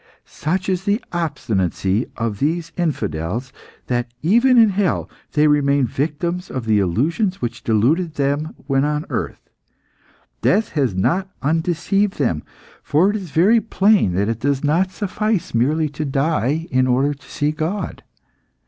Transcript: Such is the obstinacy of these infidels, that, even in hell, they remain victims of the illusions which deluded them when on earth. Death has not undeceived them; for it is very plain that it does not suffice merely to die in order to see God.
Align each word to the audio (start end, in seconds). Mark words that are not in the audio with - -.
Such 0.25 0.67
is 0.67 0.85
the 0.85 0.99
obstinacy 1.11 2.07
of 2.17 2.39
these 2.39 2.71
infidels, 2.75 3.53
that, 3.85 4.11
even 4.23 4.57
in 4.57 4.69
hell, 4.69 5.07
they 5.33 5.45
remain 5.45 5.85
victims 5.85 6.49
of 6.49 6.65
the 6.65 6.79
illusions 6.79 7.39
which 7.39 7.63
deluded 7.63 8.15
them 8.15 8.55
when 8.65 8.83
on 8.83 9.05
earth. 9.11 9.47
Death 10.41 10.69
has 10.69 10.95
not 10.95 11.29
undeceived 11.43 12.17
them; 12.17 12.41
for 12.81 13.11
it 13.11 13.15
is 13.15 13.29
very 13.29 13.61
plain 13.61 14.13
that 14.13 14.27
it 14.27 14.39
does 14.39 14.63
not 14.63 14.89
suffice 14.89 15.53
merely 15.53 15.87
to 15.89 16.03
die 16.03 16.67
in 16.71 16.87
order 16.87 17.13
to 17.13 17.29
see 17.29 17.51
God. 17.51 18.01